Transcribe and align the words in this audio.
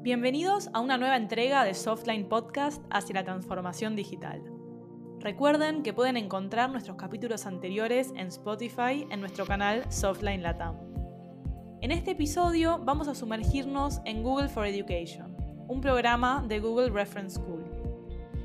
Bienvenidos 0.00 0.70
a 0.74 0.80
una 0.80 0.96
nueva 0.96 1.16
entrega 1.16 1.64
de 1.64 1.74
Softline 1.74 2.28
Podcast 2.28 2.80
hacia 2.88 3.16
la 3.16 3.24
transformación 3.24 3.96
digital. 3.96 4.40
Recuerden 5.18 5.82
que 5.82 5.92
pueden 5.92 6.16
encontrar 6.16 6.70
nuestros 6.70 6.96
capítulos 6.96 7.46
anteriores 7.46 8.12
en 8.14 8.28
Spotify 8.28 9.08
en 9.10 9.18
nuestro 9.18 9.44
canal 9.44 9.84
Softline 9.90 10.44
Latam. 10.44 10.76
En 11.80 11.90
este 11.90 12.12
episodio 12.12 12.78
vamos 12.78 13.08
a 13.08 13.16
sumergirnos 13.16 14.00
en 14.04 14.22
Google 14.22 14.48
for 14.48 14.66
Education, 14.66 15.36
un 15.66 15.80
programa 15.80 16.44
de 16.46 16.60
Google 16.60 16.90
Reference 16.90 17.34
School. 17.34 17.64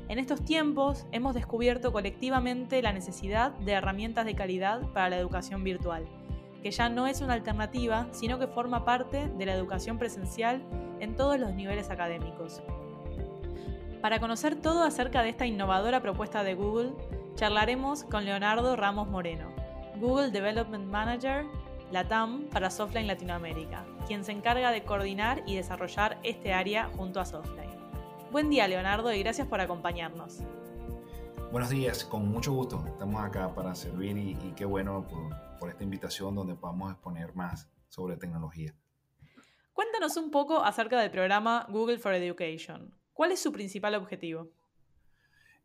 En 0.08 0.18
estos 0.18 0.44
tiempos 0.44 1.06
hemos 1.12 1.34
descubierto 1.34 1.92
colectivamente 1.92 2.82
la 2.82 2.92
necesidad 2.92 3.52
de 3.52 3.72
herramientas 3.72 4.26
de 4.26 4.34
calidad 4.34 4.80
para 4.92 5.10
la 5.10 5.18
educación 5.18 5.62
virtual, 5.62 6.04
que 6.64 6.72
ya 6.72 6.88
no 6.88 7.06
es 7.06 7.20
una 7.20 7.34
alternativa, 7.34 8.08
sino 8.10 8.40
que 8.40 8.48
forma 8.48 8.84
parte 8.84 9.28
de 9.28 9.46
la 9.46 9.54
educación 9.54 9.98
presencial 9.98 10.60
en 11.00 11.16
todos 11.16 11.38
los 11.38 11.54
niveles 11.54 11.90
académicos. 11.90 12.62
Para 14.00 14.20
conocer 14.20 14.56
todo 14.56 14.82
acerca 14.82 15.22
de 15.22 15.30
esta 15.30 15.46
innovadora 15.46 16.02
propuesta 16.02 16.42
de 16.44 16.54
Google, 16.54 16.92
charlaremos 17.36 18.04
con 18.04 18.24
Leonardo 18.24 18.76
Ramos 18.76 19.08
Moreno, 19.08 19.48
Google 19.98 20.30
Development 20.30 20.84
Manager 20.86 21.46
LATAM 21.90 22.48
para 22.50 22.70
Softline 22.70 23.06
Latinoamérica, 23.06 23.84
quien 24.06 24.24
se 24.24 24.32
encarga 24.32 24.70
de 24.70 24.82
coordinar 24.82 25.42
y 25.46 25.56
desarrollar 25.56 26.18
este 26.22 26.52
área 26.52 26.90
junto 26.96 27.20
a 27.20 27.24
Softline. 27.24 27.70
Buen 28.32 28.50
día, 28.50 28.66
Leonardo, 28.66 29.12
y 29.12 29.20
gracias 29.22 29.46
por 29.46 29.60
acompañarnos. 29.60 30.40
Buenos 31.52 31.70
días, 31.70 32.04
con 32.04 32.28
mucho 32.28 32.52
gusto. 32.52 32.84
Estamos 32.88 33.22
acá 33.22 33.54
para 33.54 33.74
servir 33.74 34.18
y, 34.18 34.34
qué 34.56 34.64
bueno 34.64 35.06
por, 35.06 35.58
por 35.60 35.70
esta 35.70 35.84
invitación 35.84 36.34
donde 36.34 36.56
podamos 36.56 36.90
exponer 36.90 37.34
más 37.36 37.68
sobre 37.88 38.16
tecnología. 38.16 38.74
Cuéntanos 39.74 40.16
un 40.16 40.30
poco 40.30 40.62
acerca 40.62 41.00
del 41.00 41.10
programa 41.10 41.66
Google 41.68 41.98
for 41.98 42.14
Education. 42.14 42.94
¿Cuál 43.12 43.32
es 43.32 43.40
su 43.40 43.50
principal 43.50 43.96
objetivo? 43.96 44.48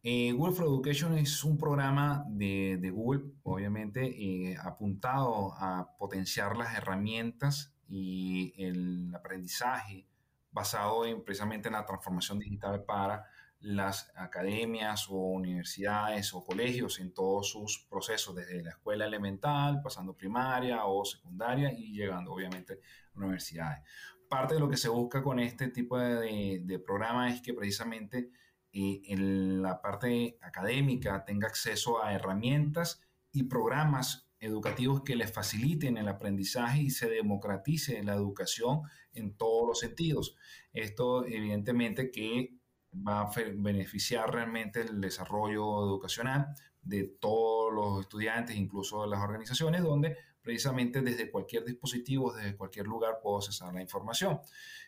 Eh, 0.02 0.32
Google 0.32 0.56
for 0.56 0.66
Education 0.66 1.16
es 1.16 1.44
un 1.44 1.60
programa 1.60 2.26
de, 2.28 2.90
Google, 2.92 3.34
obviamente, 3.44 4.02
eh, 4.08 4.58
apuntado 4.58 5.54
a 5.54 5.96
potenciar 6.00 6.58
las 6.58 6.76
herramientas 6.76 7.72
y 7.88 8.52
el 8.58 9.14
aprendizaje 9.14 10.08
basado 10.52 11.06
en, 11.06 11.24
precisamente 11.24 11.68
en 11.68 11.74
la 11.74 11.86
transformación 11.86 12.40
digital 12.40 12.84
para 12.86 13.26
las 13.62 14.12
academias 14.16 15.08
o 15.10 15.16
universidades 15.16 16.34
o 16.34 16.44
colegios 16.46 17.00
en 17.00 17.14
todos 17.14 17.50
sus 17.50 17.86
procesos, 17.90 18.36
desde 18.36 18.64
la 18.64 18.72
escuela 18.72 19.06
elemental, 19.06 19.82
pasando 19.82 20.16
primaria 20.16 20.86
o 20.86 21.04
secundaria 21.04 21.72
y 21.72 21.94
llegando 21.94 22.32
obviamente 22.32 22.80
a 23.14 23.18
universidades. 23.18 23.84
Parte 24.30 24.54
de 24.54 24.60
lo 24.60 24.70
que 24.70 24.78
se 24.78 24.90
busca 24.90 25.24
con 25.24 25.40
este 25.40 25.70
tipo 25.70 25.98
de, 25.98 26.62
de 26.64 26.80
programa 26.80 27.34
es 27.34 27.42
que 27.42 27.54
precisamente 27.54 28.32
eh, 28.72 29.02
en 29.06 29.62
la 29.62 29.82
parte 29.82 30.38
académica 30.42 31.26
tenga 31.26 31.48
acceso 31.48 32.04
a 32.04 32.14
herramientas 32.14 33.02
y 33.32 33.44
programas 33.44 34.30
educativos 34.40 35.02
que 35.04 35.16
les 35.16 35.32
faciliten 35.32 35.98
el 35.98 36.08
aprendizaje 36.08 36.84
y 36.84 36.90
se 36.92 37.10
democratice 37.10 38.02
la 38.04 38.14
educación 38.14 38.82
en 39.14 39.36
todos 39.36 39.68
los 39.68 39.80
sentidos. 39.80 40.36
Esto 40.72 41.26
evidentemente 41.26 42.12
que 42.12 42.56
va 42.94 43.22
a 43.22 43.32
beneficiar 43.56 44.34
realmente 44.34 44.82
el 44.82 45.00
desarrollo 45.00 45.86
educacional 45.86 46.48
de 46.82 47.04
todos 47.20 47.74
los 47.74 48.02
estudiantes, 48.02 48.56
incluso 48.56 49.04
de 49.04 49.10
las 49.10 49.22
organizaciones, 49.22 49.84
donde 49.84 50.18
precisamente 50.42 51.02
desde 51.02 51.30
cualquier 51.30 51.66
dispositivo, 51.66 52.34
desde 52.34 52.56
cualquier 52.56 52.88
lugar 52.88 53.20
puedo 53.22 53.38
accesar 53.38 53.74
la 53.74 53.82
información. 53.82 54.40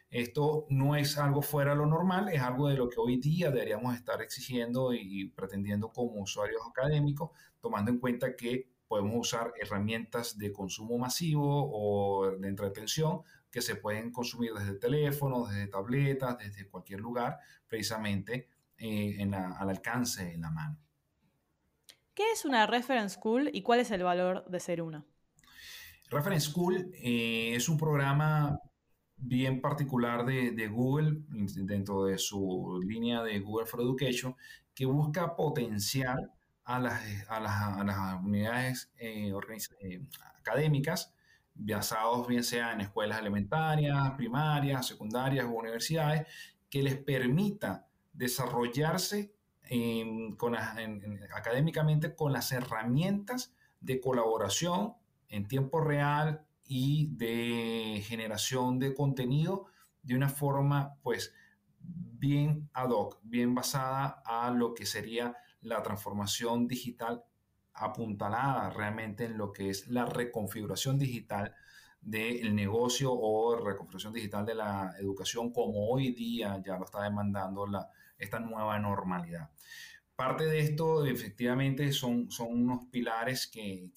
Esto 0.09 0.65
no 0.69 0.95
es 0.95 1.17
algo 1.17 1.41
fuera 1.41 1.71
de 1.71 1.77
lo 1.77 1.85
normal, 1.85 2.29
es 2.29 2.41
algo 2.41 2.67
de 2.67 2.75
lo 2.75 2.89
que 2.89 2.99
hoy 2.99 3.17
día 3.17 3.51
deberíamos 3.51 3.95
estar 3.95 4.21
exigiendo 4.21 4.93
y 4.93 5.29
pretendiendo 5.29 5.89
como 5.89 6.21
usuarios 6.21 6.61
académicos, 6.67 7.31
tomando 7.61 7.91
en 7.91 7.99
cuenta 7.99 8.35
que 8.35 8.69
podemos 8.87 9.15
usar 9.15 9.53
herramientas 9.61 10.37
de 10.37 10.51
consumo 10.51 10.97
masivo 10.97 11.69
o 11.71 12.31
de 12.31 12.47
entretención 12.47 13.21
que 13.51 13.61
se 13.61 13.75
pueden 13.75 14.11
consumir 14.11 14.53
desde 14.53 14.75
teléfonos, 14.75 15.49
desde 15.49 15.67
tabletas, 15.67 16.37
desde 16.37 16.67
cualquier 16.69 17.01
lugar, 17.01 17.37
precisamente 17.67 18.47
eh, 18.77 19.29
al 19.33 19.69
alcance 19.69 20.33
en 20.33 20.41
la 20.41 20.49
mano. 20.49 20.77
¿Qué 22.13 22.31
es 22.31 22.45
una 22.45 22.65
Reference 22.65 23.15
School 23.15 23.49
y 23.53 23.61
cuál 23.61 23.79
es 23.79 23.91
el 23.91 24.03
valor 24.03 24.45
de 24.49 24.59
ser 24.59 24.81
una? 24.81 25.05
Reference 26.09 26.49
School 26.49 26.91
eh, 26.95 27.53
es 27.55 27.69
un 27.69 27.77
programa 27.77 28.59
bien 29.17 29.61
particular 29.61 30.25
de, 30.25 30.67
Google 30.67 31.21
dentro 31.29 32.05
de 32.05 32.17
su 32.17 32.81
línea 32.83 33.21
de 33.21 33.39
Google 33.39 33.65
for 33.65 33.81
Education 33.81 34.35
que 34.73 34.85
busca 34.85 35.35
potenciar 35.35 36.17
a 36.63 36.79
las, 36.79 37.01
a 37.29 37.39
las, 37.39 38.23
unidades 38.23 38.91
eh, 38.97 39.31
académicas 40.39 41.13
basados 41.53 42.27
bien 42.27 42.43
sea 42.43 42.73
en 42.73 42.81
escuelas 42.81 43.19
elementarias, 43.19 44.11
primarias, 44.11 44.87
secundarias 44.87 45.45
o 45.45 45.51
universidades, 45.51 46.27
que 46.69 46.83
les 46.83 46.97
permita 46.97 47.87
desarrollarse 48.13 49.33
con, 50.37 50.55
académicamente 50.55 52.15
con 52.15 52.33
las 52.33 52.51
herramientas 52.51 53.53
de 53.79 54.01
colaboración 54.01 54.95
en 55.29 55.47
tiempo 55.47 55.79
real 55.79 56.45
y 56.65 57.09
de 57.15 58.03
generación 58.05 58.79
de 58.79 58.93
contenido 58.93 59.65
de 60.03 60.15
una 60.15 60.29
forma 60.29 60.95
pues 61.03 61.33
bien 61.79 62.69
ad 62.73 62.89
hoc, 62.89 63.19
bien 63.23 63.55
basada 63.55 64.21
a 64.25 64.51
lo 64.51 64.73
que 64.73 64.85
sería 64.85 65.35
la 65.61 65.81
transformación 65.83 66.67
digital 66.67 67.23
apuntalada 67.81 68.69
realmente 68.69 69.25
en 69.25 69.37
lo 69.37 69.51
que 69.51 69.69
es 69.69 69.87
la 69.87 70.05
reconfiguración 70.05 70.99
digital 70.99 71.55
del 71.99 72.55
negocio 72.55 73.11
o 73.13 73.55
reconfiguración 73.55 74.13
digital 74.13 74.45
de 74.45 74.55
la 74.55 74.93
educación 74.99 75.51
como 75.51 75.89
hoy 75.89 76.13
día 76.13 76.61
ya 76.65 76.77
lo 76.77 76.85
está 76.85 77.03
demandando 77.03 77.65
esta 78.17 78.39
nueva 78.39 78.79
normalidad. 78.79 79.49
Parte 80.15 80.45
de 80.45 80.59
esto 80.59 81.05
efectivamente 81.05 81.91
son, 81.91 82.29
son 82.31 82.49
unos 82.51 82.85
pilares 82.91 83.47
que, 83.47 83.91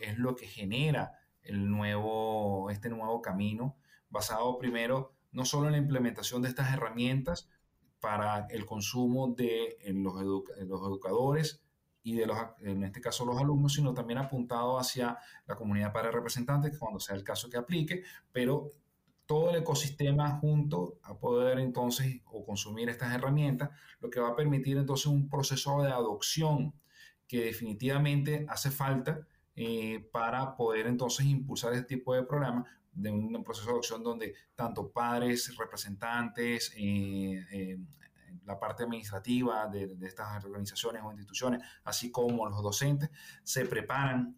es 0.00 0.18
lo 0.18 0.36
que 0.36 0.46
genera 0.46 1.12
el 1.42 1.68
nuevo, 1.70 2.70
este 2.70 2.88
nuevo 2.88 3.20
camino 3.22 3.76
basado 4.10 4.58
primero 4.58 5.14
no 5.32 5.44
solo 5.44 5.66
en 5.66 5.72
la 5.72 5.78
implementación 5.78 6.42
de 6.42 6.48
estas 6.48 6.72
herramientas 6.72 7.48
para 8.00 8.46
el 8.50 8.64
consumo 8.64 9.34
de 9.36 9.76
los 9.86 10.20
educadores, 10.58 11.62
y 12.08 12.16
de 12.16 12.26
los, 12.26 12.38
en 12.60 12.84
este 12.84 13.02
caso 13.02 13.26
los 13.26 13.38
alumnos, 13.38 13.74
sino 13.74 13.92
también 13.92 14.18
apuntado 14.18 14.78
hacia 14.78 15.18
la 15.46 15.54
comunidad 15.54 15.92
para 15.92 16.10
representantes, 16.10 16.78
cuando 16.78 16.98
sea 16.98 17.14
el 17.14 17.22
caso 17.22 17.50
que 17.50 17.58
aplique, 17.58 18.02
pero 18.32 18.70
todo 19.26 19.50
el 19.50 19.56
ecosistema 19.56 20.38
junto 20.38 20.98
a 21.02 21.18
poder 21.18 21.58
entonces 21.58 22.22
o 22.24 22.46
consumir 22.46 22.88
estas 22.88 23.14
herramientas, 23.14 23.68
lo 24.00 24.08
que 24.08 24.20
va 24.20 24.30
a 24.30 24.36
permitir 24.36 24.78
entonces 24.78 25.06
un 25.06 25.28
proceso 25.28 25.82
de 25.82 25.90
adopción 25.90 26.72
que 27.26 27.44
definitivamente 27.44 28.46
hace 28.48 28.70
falta 28.70 29.26
eh, 29.54 30.08
para 30.10 30.56
poder 30.56 30.86
entonces 30.86 31.26
impulsar 31.26 31.74
este 31.74 31.96
tipo 31.96 32.14
de 32.14 32.22
programas 32.22 32.64
de 32.90 33.10
un, 33.10 33.44
proceso 33.44 33.66
de 33.66 33.72
adopción 33.72 34.02
donde 34.02 34.34
tanto 34.54 34.90
padres, 34.90 35.54
representantes, 35.58 36.72
eh, 36.74 37.44
eh, 37.52 37.78
la 38.48 38.58
parte 38.58 38.84
administrativa 38.84 39.66
de, 39.66 39.94
estas 40.02 40.42
organizaciones 40.42 41.02
o 41.04 41.12
instituciones, 41.12 41.62
así 41.84 42.10
como 42.10 42.48
los 42.48 42.62
docentes, 42.62 43.10
se 43.44 43.66
preparan, 43.66 44.36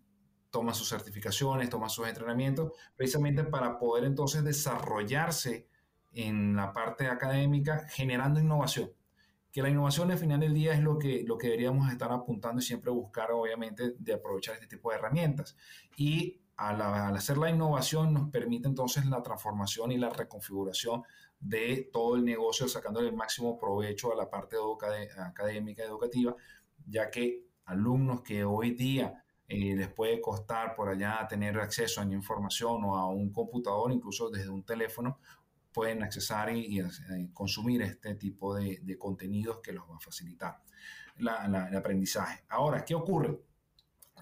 toman 0.50 0.75
sus 0.75 0.88
certificaciones, 0.88 1.70
toman 1.70 1.88
sus 1.88 2.08
entrenamientos, 2.08 2.73
precisamente 2.96 3.44
para 3.44 3.79
poder 3.79 4.05
entonces 4.05 4.43
desarrollarse 4.43 5.69
en 6.12 6.56
la 6.56 6.73
parte 6.73 7.06
académica 7.06 7.87
generando 7.88 8.40
innovación. 8.40 8.90
Que 9.52 9.62
la 9.62 9.69
innovación 9.69 10.11
al 10.11 10.19
final 10.19 10.40
del 10.40 10.55
día 10.55 10.75
es 10.75 10.81
lo 10.81 10.99
que, 10.99 11.23
lo 11.25 11.38
que 11.38 11.46
deberíamos 11.46 11.90
estar 11.90 12.11
apuntando 12.11 12.61
y 12.61 12.64
siempre 12.64 12.90
buscar, 12.90 13.31
obviamente, 13.31 13.94
de 13.96 14.14
aprovechar 14.14 14.55
este 14.56 14.67
tipo 14.67 14.90
de 14.90 14.96
herramientas. 14.96 15.56
Y 15.96 16.40
al, 16.56 16.82
al 16.82 17.17
hacer 17.17 17.38
la 17.38 17.49
innovación 17.49 18.12
nos 18.12 18.29
permite 18.31 18.67
entonces 18.67 19.06
la 19.06 19.23
transformación 19.23 19.93
y 19.93 19.99
la 19.99 20.11
reconfiguración 20.11 21.05
de 21.40 21.88
todo 21.90 22.16
el 22.16 22.25
negocio, 22.25 22.69
sacándole 22.69 23.08
el 23.08 23.16
máximo 23.16 23.58
provecho 23.58 24.12
a 24.12 24.16
la 24.16 24.28
parte 24.28 24.56
académica, 25.19 25.82
educativa, 25.82 26.37
ya 26.87 27.10
que 27.10 27.46
alumnos 27.64 28.20
que 28.20 28.44
hoy 28.44 28.72
día 28.72 29.25
eh, 29.48 29.75
les 29.75 29.88
puede 29.88 30.20
costar 30.20 30.75
por 30.76 30.90
allá 30.90 31.26
tener 31.28 31.58
acceso 31.58 32.00
a 32.00 32.04
información 32.04 32.84
o 32.84 32.96
a 32.96 33.08
un 33.08 33.32
computador, 33.32 33.90
incluso 33.90 34.28
desde 34.28 34.50
un 34.50 34.64
teléfono, 34.64 35.19
pueden 35.72 36.02
accesar 36.02 36.54
y, 36.54 36.81
eh, 36.81 36.84
consumir 37.32 37.82
este 37.82 38.14
tipo 38.16 38.54
de, 38.54 38.98
contenidos 38.98 39.60
que 39.62 39.72
los 39.72 39.88
va 39.88 39.96
a 39.96 40.00
facilitar 40.00 40.62
el 41.16 41.28
aprendizaje. 41.28 42.44
Ahora, 42.48 42.84
¿qué 42.84 42.94
ocurre? 42.94 43.40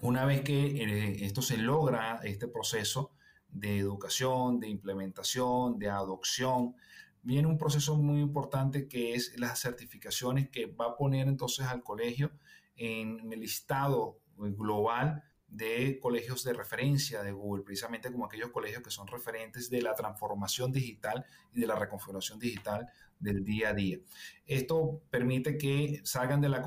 Una 0.01 0.25
vez 0.25 0.41
que 0.41 0.83
eh, 0.83 1.25
esto 1.25 1.41
se 1.41 1.57
logra, 1.57 2.19
este 2.23 2.47
proceso 2.47 3.11
de 3.49 3.79
educación, 3.79 4.59
de 4.59 4.69
implementación, 4.69 5.77
de 5.79 5.89
adopción, 5.89 6.75
viene 7.21 7.47
un 7.47 7.57
proceso 7.57 7.95
muy 7.95 8.21
importante 8.21 8.87
que 8.87 9.13
es 9.13 9.37
las 9.37 9.61
certificaciones 9.61 10.49
que 10.49 10.65
va 10.67 10.85
a 10.85 10.95
poner 10.95 11.27
entonces 11.27 11.65
al 11.65 11.83
colegio 11.83 12.31
en 12.75 13.31
el 13.31 13.39
listado 13.39 14.21
global 14.37 15.23
de 15.47 15.99
colegios 15.99 16.43
de 16.43 16.53
referencia 16.53 17.23
de 17.23 17.31
Google, 17.31 17.63
precisamente 17.63 18.11
como 18.11 18.25
aquellos 18.25 18.51
colegios 18.51 18.83
que 18.83 18.91
son 18.91 19.07
referentes 19.07 19.69
de 19.69 19.81
la 19.81 19.95
transformación 19.95 20.71
digital 20.71 21.25
y 21.53 21.59
de 21.59 21.67
la 21.67 21.75
reconfiguración 21.75 22.39
digital 22.39 22.87
del 23.19 23.43
día 23.43 23.69
a 23.69 23.73
día. 23.73 23.97
Esto 24.45 25.01
permite 25.09 25.57
que 25.57 26.01
salgan 26.03 26.39
de 26.39 26.49
la, 26.49 26.63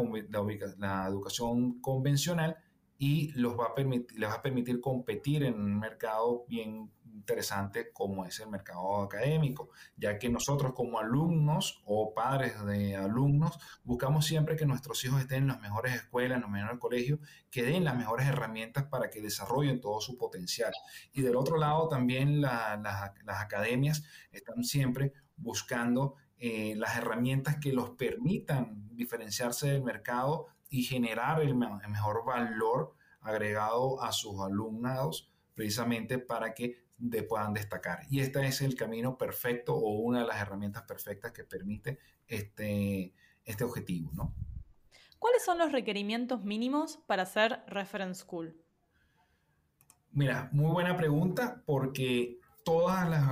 la 0.79 1.07
educación 1.09 1.81
convencional 1.81 2.57
y 3.03 3.33
los 3.33 3.59
va 3.59 3.65
a 3.65 3.75
permitir, 3.75 4.17
les 4.17 4.31
va 4.31 4.35
a 4.35 4.43
permitir 4.43 4.81
competir 4.81 5.43
en 5.43 5.55
un 5.55 5.77
mercado 5.77 6.45
bien 6.47 6.89
interesante 7.05 7.91
como 7.93 8.25
es 8.25 8.39
el 8.39 8.49
mercado 8.49 9.03
académico, 9.03 9.71
ya 9.97 10.21
que 10.21 10.29
nosotros 10.29 10.73
como 10.73 11.01
alumnos 11.01 11.83
o 11.85 12.15
padres 12.15 12.65
de 12.65 12.95
alumnos 12.95 13.59
buscamos 13.83 14.25
siempre 14.25 14.55
que 14.55 14.67
nuestros 14.67 15.05
hijos 15.05 15.21
estén 15.21 15.39
en 15.39 15.49
las 15.49 15.61
mejores 15.61 15.97
escuelas, 15.97 16.37
en 16.37 16.43
los 16.43 16.51
mejores 16.53 16.79
colegios, 16.79 17.19
que 17.51 17.65
den 17.65 17.83
las 17.83 17.97
mejores 17.97 18.29
herramientas 18.29 18.85
para 18.85 19.11
que 19.11 19.21
desarrollen 19.21 19.81
todo 19.81 20.01
su 20.01 20.17
potencial. 20.17 20.73
Y 21.13 21.23
del 21.23 21.35
otro 21.35 21.57
lado 21.57 21.89
también 21.89 22.41
las 22.41 23.41
academias 23.41 24.05
están 24.31 24.63
siempre 24.63 25.13
buscando 25.35 26.15
eh, 26.39 26.75
las 26.77 26.97
herramientas 26.97 27.57
que 27.57 27.73
los 27.73 27.91
permitan 27.91 28.95
diferenciarse 28.95 29.73
del 29.73 29.83
mercado 29.83 30.47
y 30.73 30.85
generar 30.85 31.43
el, 31.43 31.55
mejor 31.55 32.25
valor 32.25 32.95
agregado 33.21 34.03
a 34.03 34.11
sus 34.11 34.41
alumnados 34.41 35.31
precisamente 35.55 36.19
para 36.19 36.55
que 36.55 36.83
puedan 37.29 37.53
destacar. 37.53 38.07
Y 38.09 38.21
este 38.21 38.45
es 38.47 38.63
el 38.63 38.75
camino 38.75 39.19
perfecto 39.19 39.75
o 39.77 40.01
una 40.01 40.21
de 40.21 40.27
las 40.27 40.41
herramientas 40.41 40.85
perfectas 40.85 41.33
que 41.33 41.45
permite 41.45 41.99
este, 42.27 43.13
este 43.45 43.65
objetivo. 43.65 44.11
¿no? 44.15 44.35
¿Cuáles 45.19 45.45
son 45.45 45.59
los 45.59 45.73
requerimientos 45.73 46.43
mínimos 46.43 46.97
para 47.07 47.27
ser 47.27 47.63
reference 47.67 48.23
school? 48.23 48.57
Mira, 50.13 50.49
muy 50.53 50.73
buena 50.73 50.97
pregunta 50.97 51.63
porque 51.67 52.39
todas 52.65 53.11
las 53.11 53.29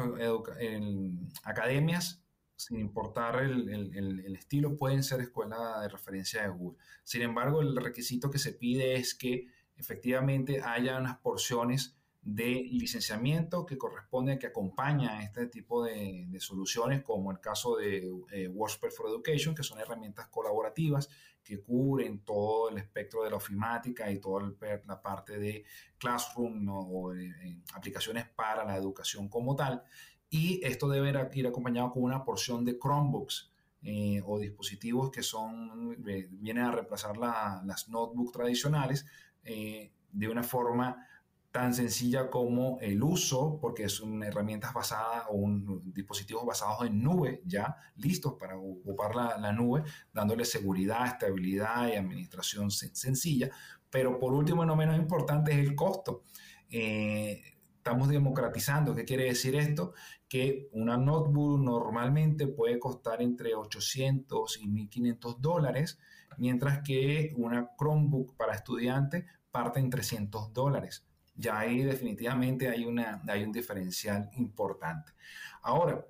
academias 1.44 2.19
sin 2.60 2.78
importar 2.78 3.42
el, 3.42 4.36
estilo, 4.36 4.76
pueden 4.76 5.02
ser 5.02 5.20
escuela 5.20 5.80
de 5.80 5.88
referencia 5.88 6.42
de 6.42 6.48
Google. 6.50 6.78
Sin 7.04 7.22
embargo, 7.22 7.62
el 7.62 7.74
requisito 7.74 8.30
que 8.30 8.38
se 8.38 8.52
pide 8.52 8.96
es 8.96 9.14
que 9.14 9.46
efectivamente 9.76 10.60
haya 10.62 10.98
unas 10.98 11.16
porciones 11.18 11.96
de 12.22 12.68
licenciamiento 12.70 13.64
que 13.64 13.78
corresponde, 13.78 14.38
que 14.38 14.48
acompaña 14.48 15.18
a 15.18 15.22
este 15.22 15.46
tipo 15.46 15.82
de, 15.82 16.28
soluciones, 16.38 17.02
como 17.02 17.32
el 17.32 17.40
caso 17.40 17.76
de 17.76 18.06
eh, 18.30 18.48
WordPress 18.48 18.94
for 18.94 19.08
Education, 19.08 19.54
que 19.54 19.62
son 19.62 19.80
herramientas 19.80 20.28
colaborativas 20.28 21.08
que 21.42 21.62
cubren 21.62 22.22
todo 22.26 22.68
el 22.68 22.76
espectro 22.76 23.24
de 23.24 23.30
la 23.30 23.36
ofimática 23.36 24.10
y 24.10 24.20
toda 24.20 24.52
la 24.86 25.00
parte 25.00 25.38
de 25.38 25.64
Classroom 25.96 26.68
o 26.68 27.14
eh, 27.14 27.62
aplicaciones 27.72 28.28
para 28.28 28.66
la 28.66 28.76
educación 28.76 29.30
como 29.30 29.56
tal 29.56 29.82
y 30.30 30.60
esto 30.64 30.88
debe 30.88 31.10
ir 31.34 31.46
acompañado 31.46 31.90
con 31.90 32.04
una 32.04 32.24
porción 32.24 32.64
de 32.64 32.78
Chromebooks 32.78 33.50
eh, 33.82 34.22
o 34.24 34.38
dispositivos 34.38 35.10
que 35.10 35.22
son, 35.22 35.96
eh, 36.06 36.28
vienen 36.30 36.64
a 36.64 36.70
reemplazar 36.70 37.16
las 37.16 37.88
notebooks 37.88 38.32
tradicionales 38.32 39.06
eh, 39.42 39.92
de 40.12 40.28
una 40.28 40.44
forma 40.44 41.06
tan 41.50 41.74
sencilla 41.74 42.30
como 42.30 42.78
el 42.80 43.02
uso, 43.02 43.58
porque 43.60 43.88
son 43.88 44.22
herramientas 44.22 44.72
basadas 44.72 45.24
o 45.30 45.34
un, 45.34 45.92
dispositivos 45.92 46.46
basados 46.46 46.86
en 46.86 47.02
nube 47.02 47.42
ya 47.44 47.74
listos 47.96 48.34
para 48.38 48.56
ocupar 48.56 49.16
la, 49.16 49.52
nube, 49.52 49.82
dándole 50.12 50.44
seguridad, 50.44 51.06
estabilidad 51.06 51.88
y 51.88 51.96
administración 51.96 52.70
sencilla. 52.70 53.50
Pero 53.90 54.20
por 54.20 54.32
último, 54.32 54.64
no 54.64 54.76
menos 54.76 54.96
importante, 54.96 55.50
es 55.50 55.58
el 55.58 55.74
costo 55.74 56.22
estamos 57.90 58.08
democratizando. 58.08 58.94
¿Qué 58.94 59.04
quiere 59.04 59.24
decir 59.24 59.56
esto? 59.56 59.94
Que 60.28 60.68
una 60.70 60.96
notebook 60.96 61.58
normalmente 61.58 62.46
puede 62.46 62.78
costar 62.78 63.20
entre 63.20 63.56
800 63.56 64.60
y 64.62 64.68
1500 64.68 65.40
dólares, 65.40 65.98
mientras 66.36 66.82
que 66.84 67.34
una 67.36 67.72
Chromebook 67.76 68.36
para 68.36 68.54
estudiantes 68.54 69.24
parte 69.50 69.80
en 69.80 69.90
300 69.90 70.52
dólares. 70.52 71.04
Ya 71.34 71.58
ahí 71.58 71.82
definitivamente 71.82 72.68
hay, 72.68 72.84
una, 72.84 73.22
hay 73.26 73.42
un 73.42 73.50
diferencial 73.50 74.30
importante. 74.34 75.10
Ahora, 75.60 76.06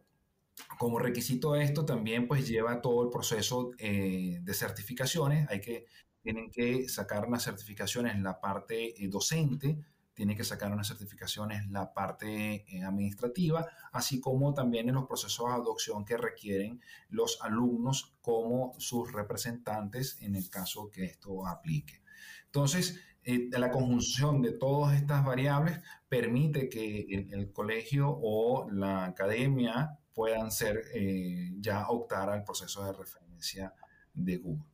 como 0.79 0.99
requisito 0.99 1.55
de 1.55 1.65
esto 1.65 1.87
también 1.87 2.29
pues 2.29 2.47
lleva 2.47 2.83
todo 2.83 3.05
el 3.05 3.09
proceso 3.09 3.71
eh, 3.79 4.39
de 4.43 4.53
certificaciones. 4.53 5.49
Hay 5.49 5.63
que, 5.63 5.87
tienen 6.21 6.51
que 6.51 6.91
sacar 6.91 7.27
unas 7.27 7.43
certificaciones 7.43 8.15
en 8.15 8.23
la 8.23 8.39
parte 8.39 9.03
eh, 9.03 9.09
docente, 9.09 9.79
tiene 10.21 10.37
que 10.37 10.45
sacar 10.45 10.71
unas 10.71 10.87
certificaciones 10.87 11.67
la 11.71 11.95
parte 11.95 12.67
eh, 12.69 12.85
administrativa, 12.85 13.67
así 13.91 14.21
como 14.21 14.53
también 14.53 14.87
en 14.91 14.97
los 14.97 15.07
procesos 15.07 15.49
de 15.49 15.55
adopción 15.55 16.05
que 16.05 16.19
requieren 16.19 16.83
los 17.09 17.39
alumnos 17.41 18.13
como 18.21 18.75
sus 18.77 19.15
representantes 19.15 20.21
en 20.21 20.37
el 20.37 20.51
caso 20.51 20.91
que 20.91 21.05
esto 21.05 21.47
aplique. 21.47 22.03
Entonces, 22.45 23.01
eh, 23.25 23.49
la 23.51 23.71
conjunción 23.71 24.43
de 24.43 24.53
todas 24.53 24.95
estas 24.95 25.25
variables 25.25 25.81
permite 26.07 26.69
que 26.69 27.07
el, 27.31 27.51
colegio 27.51 28.11
o 28.11 28.71
la 28.71 29.07
academia 29.07 29.99
puedan 30.13 30.51
ser 30.51 30.83
eh, 30.93 31.51
ya 31.61 31.89
optar 31.89 32.29
al 32.29 32.45
proceso 32.45 32.85
de 32.85 32.93
referencia 32.93 33.73
de 34.13 34.37
Google. 34.37 34.70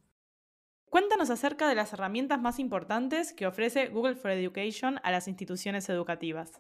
Cuéntanos 0.90 1.30
acerca 1.30 1.68
de 1.68 1.74
las 1.74 1.92
herramientas 1.92 2.40
más 2.40 2.58
importantes 2.58 3.32
que 3.32 3.46
ofrece 3.46 3.88
Google 3.88 4.14
for 4.14 4.30
Education 4.30 5.00
a 5.02 5.10
las 5.10 5.28
instituciones 5.28 5.88
educativas. 5.88 6.52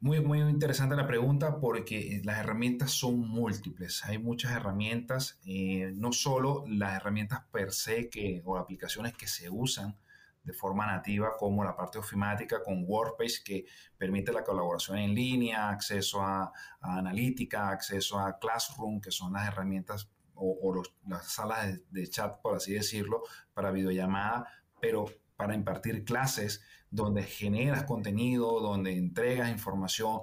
Muy, 0.00 0.20
muy 0.20 0.38
interesante 0.38 0.94
la 0.94 1.08
pregunta 1.08 1.58
porque 1.58 2.20
las 2.22 2.38
herramientas 2.38 2.92
son 2.92 3.18
múltiples. 3.18 4.04
Hay 4.04 4.18
muchas 4.18 4.52
herramientas, 4.52 5.40
eh, 5.44 5.90
no 5.96 6.12
solo 6.12 6.64
las 6.68 6.94
herramientas 6.94 7.40
per 7.50 7.72
se 7.72 8.08
que, 8.08 8.40
o 8.44 8.56
aplicaciones 8.56 9.14
que 9.14 9.26
se 9.26 9.50
usan 9.50 9.98
de 10.44 10.52
forma 10.52 10.86
nativa, 10.86 11.32
como 11.36 11.64
la 11.64 11.76
parte 11.76 11.98
ofimática 11.98 12.62
con 12.62 12.84
WordPress, 12.86 13.40
que 13.40 13.66
permite 13.98 14.32
la 14.32 14.44
colaboración 14.44 14.98
en 14.98 15.14
línea, 15.16 15.68
acceso 15.68 16.22
a, 16.22 16.52
a 16.80 16.98
analítica, 16.98 17.68
acceso 17.68 18.20
a 18.20 18.38
Classroom, 18.38 19.00
que 19.00 19.10
son 19.10 19.32
las 19.32 19.48
herramientas 19.48 20.08
o, 20.38 20.82
las 21.06 21.32
salas 21.32 21.80
de, 21.90 22.08
chat, 22.08 22.40
por 22.40 22.56
así 22.56 22.72
decirlo, 22.72 23.22
para 23.54 23.70
videollamada, 23.70 24.46
pero 24.80 25.06
para 25.36 25.54
impartir 25.54 26.04
clases 26.04 26.62
donde 26.90 27.22
generas 27.22 27.84
contenido, 27.84 28.60
donde 28.60 28.96
entregas 28.96 29.50
información 29.50 30.20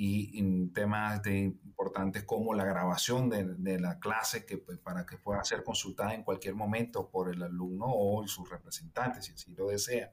y 0.00 0.68
temas 0.68 1.22
de 1.24 1.38
importantes 1.78 2.22
como 2.22 2.54
la 2.54 2.64
grabación 2.64 3.28
de, 3.28 3.80
la 3.80 3.98
clase 3.98 4.46
que, 4.46 4.56
pues, 4.56 4.78
para 4.78 5.04
que 5.04 5.16
pueda 5.16 5.42
ser 5.42 5.64
consultada 5.64 6.14
en 6.14 6.22
cualquier 6.22 6.54
momento 6.54 7.10
por 7.10 7.28
el 7.28 7.42
alumno 7.42 7.86
o 7.88 8.24
sus 8.28 8.48
representantes, 8.48 9.24
si 9.24 9.32
así 9.32 9.54
lo 9.56 9.66
desea, 9.66 10.12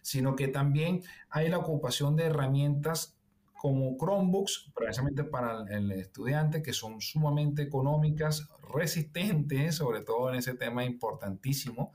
sino 0.00 0.34
que 0.34 0.48
también 0.48 1.02
hay 1.28 1.50
la 1.50 1.58
ocupación 1.58 2.16
de 2.16 2.24
herramientas 2.24 3.17
como 3.58 3.96
Chromebooks, 3.98 4.70
precisamente 4.72 5.24
para 5.24 5.64
el 5.68 5.90
estudiante, 5.90 6.62
que 6.62 6.72
son 6.72 7.00
sumamente 7.00 7.62
económicas, 7.62 8.48
resistentes, 8.72 9.74
sobre 9.74 10.02
todo 10.02 10.30
en 10.30 10.36
ese 10.36 10.54
tema 10.54 10.84
importantísimo, 10.84 11.92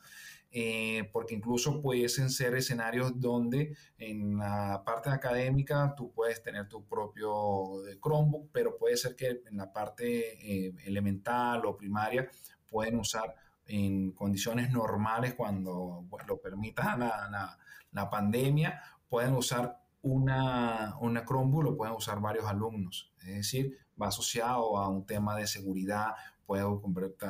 eh, 0.51 1.10
porque 1.13 1.36
incluso 1.36 1.82
pueden 1.82 2.10
ser 2.10 2.53
escenarios 2.55 3.17
donde 3.17 3.77
en 3.98 4.38
la 4.38 4.84
parte 4.86 5.10
académica 5.10 5.93
tú 5.96 6.12
puedes 6.12 6.43
tener 6.43 6.67
tu 6.67 6.86
propio 6.86 7.88
eh, 7.88 7.98
Chromebook, 8.03 8.50
pero 8.51 8.77
puede 8.77 8.98
ser 8.98 9.15
que 9.15 9.41
en 9.50 9.55
la 9.55 9.72
parte 9.72 10.65
eh, 10.67 10.75
elemental 10.84 11.65
o 11.65 11.77
primaria 11.77 12.29
pueden 12.70 13.00
usar 13.00 13.36
en 13.65 14.12
condiciones 14.12 14.70
normales 14.70 15.34
cuando 15.34 16.05
lo 16.27 16.41
permita 16.41 16.98
la, 16.98 17.58
la 17.93 18.10
pandemia, 18.10 18.82
pueden 19.08 19.34
usar 19.36 19.83
una, 20.03 20.95
una 21.00 21.25
Chromebook 21.25 21.63
lo 21.63 21.77
pueden 21.77 21.95
usar 21.95 22.19
varios 22.19 22.45
alumnos, 22.45 23.12
es 23.22 23.36
decir, 23.36 23.77
va 24.00 24.07
asociado 24.07 24.77
a 24.77 24.89
un 24.89 25.05
tema 25.05 25.36
de 25.36 25.48
seguridad, 25.48 26.12
puedo 26.45 26.81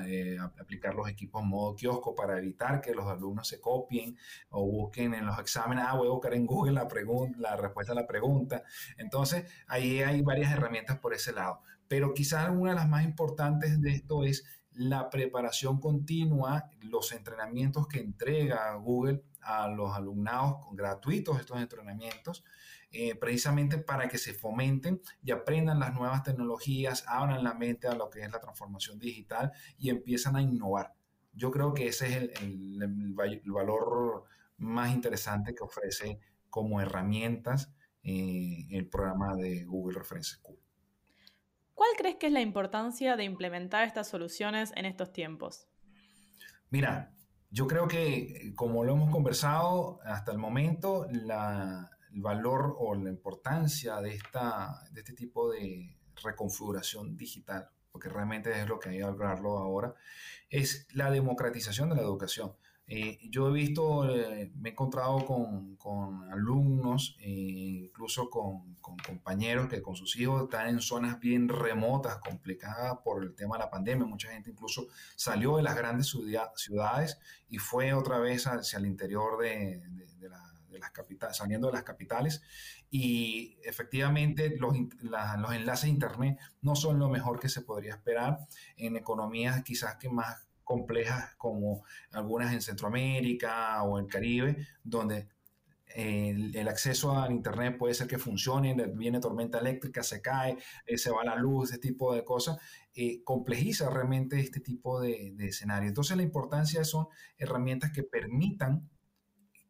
eh, 0.07 0.37
aplicar 0.59 0.95
los 0.95 1.07
equipos 1.07 1.43
modo 1.43 1.75
kiosco 1.75 2.15
para 2.15 2.37
evitar 2.39 2.81
que 2.81 2.95
los 2.95 3.05
alumnos 3.05 3.47
se 3.47 3.61
copien 3.61 4.17
o 4.49 4.65
busquen 4.65 5.13
en 5.13 5.25
los 5.25 5.37
exámenes, 5.39 5.85
ah, 5.87 5.95
voy 5.95 6.07
a 6.07 6.11
buscar 6.11 6.33
en 6.33 6.47
Google 6.47 6.73
la, 6.73 6.87
la 7.37 7.55
respuesta 7.55 7.93
a 7.93 7.95
la 7.95 8.07
pregunta. 8.07 8.63
Entonces, 8.97 9.45
ahí 9.67 10.01
hay 10.01 10.21
varias 10.21 10.51
herramientas 10.51 10.97
por 10.97 11.13
ese 11.13 11.31
lado. 11.31 11.61
Pero 11.87 12.13
quizás 12.15 12.49
una 12.49 12.71
de 12.71 12.77
las 12.77 12.89
más 12.89 13.03
importantes 13.03 13.79
de 13.79 13.91
esto 13.91 14.23
es 14.23 14.43
la 14.71 15.11
preparación 15.11 15.79
continua, 15.79 16.71
los 16.81 17.11
entrenamientos 17.11 17.87
que 17.87 17.99
entrega 17.99 18.73
Google 18.75 19.23
a 19.43 19.67
los 19.67 19.95
alumnados 19.95 20.65
gratuitos 20.71 21.39
estos 21.39 21.59
entrenamientos, 21.59 22.43
eh, 22.91 23.15
precisamente 23.15 23.77
para 23.79 24.07
que 24.07 24.17
se 24.17 24.33
fomenten 24.33 25.01
y 25.23 25.31
aprendan 25.31 25.79
las 25.79 25.93
nuevas 25.93 26.23
tecnologías, 26.23 27.03
abran 27.07 27.43
la 27.43 27.53
mente 27.53 27.87
a 27.87 27.95
lo 27.95 28.09
que 28.09 28.21
es 28.21 28.31
la 28.31 28.39
transformación 28.39 28.99
digital 28.99 29.51
y 29.79 29.89
empiezan 29.89 30.35
a 30.35 30.41
innovar. 30.41 30.93
Yo 31.33 31.49
creo 31.49 31.73
que 31.73 31.87
ese 31.87 32.07
es 32.07 32.41
el, 32.41 32.81
el, 32.81 33.13
valor 33.51 34.25
más 34.57 34.91
interesante 34.91 35.55
que 35.55 35.63
ofrece 35.63 36.19
como 36.49 36.79
herramientas 36.79 37.73
eh, 38.03 38.67
el 38.69 38.87
programa 38.87 39.35
de 39.35 39.63
Google 39.65 39.97
Reference 39.97 40.35
School. 40.35 40.59
¿Cuál 41.73 41.89
crees 41.97 42.17
que 42.17 42.27
es 42.27 42.33
la 42.33 42.41
importancia 42.41 43.15
de 43.15 43.23
implementar 43.23 43.87
estas 43.87 44.07
soluciones 44.07 44.71
en 44.75 44.85
estos 44.85 45.11
tiempos? 45.11 45.67
Mira, 46.69 47.11
yo 47.53 47.67
creo 47.67 47.87
que 47.87 48.51
como 48.55 48.83
lo 48.83 48.93
hemos 48.93 49.11
conversado 49.11 49.99
hasta 50.03 50.31
el 50.31 50.39
momento, 50.39 51.05
la, 51.11 51.91
el 52.11 52.19
valor 52.19 52.75
o 52.79 52.95
la 52.95 53.11
importancia 53.11 54.01
de, 54.01 54.15
esta, 54.15 54.83
de 54.91 55.01
este 55.01 55.13
tipo 55.13 55.51
de 55.51 55.95
reconfiguración 56.23 57.15
digital, 57.15 57.69
porque 57.91 58.09
realmente 58.09 58.59
es 58.59 58.67
lo 58.67 58.79
que 58.79 58.89
hay 58.89 58.97
que 58.97 59.03
hablarlo 59.03 59.59
ahora, 59.59 59.93
es 60.49 60.87
la 60.93 61.11
democratización 61.11 61.89
de 61.89 61.95
la 61.97 62.01
educación. 62.01 62.53
Eh, 62.85 63.17
yo 63.29 63.47
he 63.47 63.53
visto, 63.53 64.09
eh, 64.09 64.51
me 64.55 64.69
he 64.69 64.71
encontrado 64.73 65.25
con, 65.25 65.77
con 65.77 66.29
alumnos, 66.29 67.15
eh, 67.21 67.85
incluso 67.87 68.29
con, 68.29 68.75
con, 68.81 68.97
compañeros 68.97 69.69
que 69.69 69.81
con 69.81 69.95
sus 69.95 70.17
hijos 70.17 70.43
están 70.43 70.67
en 70.67 70.81
zonas 70.81 71.17
bien 71.19 71.47
remotas, 71.47 72.17
complicadas 72.17 72.97
por 73.03 73.23
el 73.23 73.35
tema 73.35 73.55
de 73.55 73.63
la 73.63 73.69
pandemia. 73.69 74.05
Mucha 74.05 74.31
gente 74.31 74.51
incluso 74.51 74.87
salió 75.15 75.57
de 75.57 75.63
las 75.63 75.75
grandes 75.75 76.13
ciudades 76.55 77.19
y 77.47 77.57
fue 77.57 77.93
otra 77.93 78.19
vez 78.19 78.47
hacia 78.47 78.79
el 78.79 78.85
interior 78.85 79.39
de, 79.39 79.81
de, 80.19 80.29
las 80.79 80.91
capitales, 80.91 81.37
saliendo 81.37 81.67
de 81.67 81.73
las 81.73 81.83
capitales. 81.83 82.41
Y 82.89 83.57
efectivamente 83.63 84.57
los, 84.57 84.75
los 85.01 85.53
enlaces 85.53 85.85
a 85.85 85.87
Internet 85.87 86.37
no 86.61 86.75
son 86.75 86.99
lo 86.99 87.07
mejor 87.07 87.39
que 87.39 87.47
se 87.47 87.61
podría 87.61 87.93
esperar 87.93 88.39
en 88.75 88.97
economías 88.97 89.63
quizás 89.63 89.95
que 89.95 90.09
más 90.09 90.45
complejas 90.63 91.35
como 91.35 91.83
algunas 92.11 92.53
en 92.53 92.61
Centroamérica 92.61 93.81
o 93.83 93.99
en 93.99 94.07
Caribe, 94.07 94.67
donde 94.83 95.29
el, 95.95 96.67
acceso 96.67 97.17
al 97.17 97.31
Internet 97.31 97.77
puede 97.77 97.93
ser 97.93 98.07
que 98.07 98.17
funcione, 98.17 98.73
viene 98.95 99.19
tormenta 99.19 99.59
eléctrica, 99.59 100.01
se 100.03 100.21
cae, 100.21 100.57
eh, 100.85 100.97
se 100.97 101.11
va 101.11 101.23
la 101.23 101.35
luz, 101.35 101.69
ese 101.69 101.79
tipo 101.79 102.13
de 102.13 102.23
cosas, 102.23 102.57
eh, 102.95 103.23
complejiza 103.23 103.89
realmente 103.89 104.39
este 104.39 104.59
tipo 104.59 104.99
de, 104.99 105.33
de 105.35 105.47
escenario. 105.47 105.87
Entonces 105.89 106.17
la 106.17 106.23
importancia 106.23 106.83
son 106.83 107.07
herramientas 107.37 107.91
que 107.91 108.03
permitan 108.03 108.89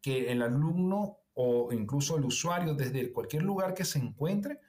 que 0.02 0.32
el 0.32 0.42
alumno 0.42 1.18
o 1.34 1.72
incluso 1.74 2.18
el 2.18 2.26
usuario 2.26 2.74
desde 2.74 3.12
cualquier 3.12 3.44
lugar 3.44 3.74
que 3.74 3.86
se 3.86 4.00
encuentre 4.00 4.60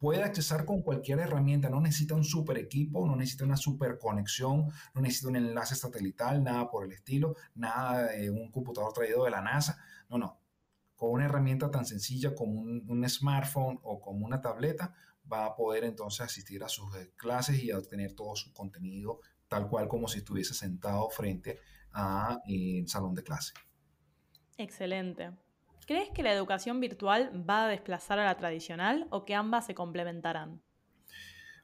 puede 0.00 0.24
accesar 0.24 0.64
con 0.64 0.82
cualquier 0.82 1.20
herramienta, 1.20 1.68
no 1.68 1.80
necesita 1.80 2.14
un 2.14 2.24
super 2.24 2.56
equipo, 2.56 3.06
no 3.06 3.14
necesita 3.14 3.44
una 3.44 3.58
super 3.58 3.98
conexión, 3.98 4.66
no 4.94 5.00
necesita 5.02 5.28
un 5.28 5.36
enlace 5.36 5.76
satelital, 5.76 6.42
nada 6.42 6.70
por 6.70 6.86
el 6.86 6.92
estilo, 6.92 7.36
nada 7.54 8.06
de 8.06 8.30
un 8.30 8.50
computador 8.50 8.94
traído 8.94 9.24
de 9.24 9.30
la 9.30 9.42
NASA, 9.42 9.78
no, 10.08 10.18
no. 10.18 10.40
Con 10.96 11.12
una 11.12 11.26
herramienta 11.26 11.70
tan 11.70 11.84
sencilla 11.84 12.34
como 12.34 12.60
un, 12.60 13.08
smartphone 13.08 13.78
o 13.82 14.00
como 14.00 14.24
una 14.24 14.40
tableta, 14.40 14.94
va 15.30 15.44
a 15.44 15.54
poder 15.54 15.84
entonces 15.84 16.22
asistir 16.22 16.64
a 16.64 16.68
sus 16.68 16.94
eh, 16.96 17.12
clases 17.16 17.62
y 17.62 17.70
a 17.70 17.78
obtener 17.78 18.14
todo 18.14 18.34
su 18.34 18.52
contenido 18.52 19.20
tal 19.48 19.68
cual 19.68 19.86
como 19.88 20.08
si 20.08 20.18
estuviese 20.18 20.54
sentado 20.54 21.10
frente 21.10 21.58
a 21.92 22.40
eh, 22.48 22.84
salón 22.86 23.14
de 23.14 23.22
clase. 23.22 23.52
Excelente. 24.56 25.30
¿Crees 25.90 26.10
que 26.10 26.22
la 26.22 26.32
educación 26.32 26.78
virtual 26.78 27.32
va 27.50 27.64
a 27.64 27.68
desplazar 27.68 28.20
a 28.20 28.24
la 28.24 28.36
tradicional 28.36 29.08
o 29.10 29.24
que 29.24 29.34
ambas 29.34 29.66
se 29.66 29.74
complementarán? 29.74 30.62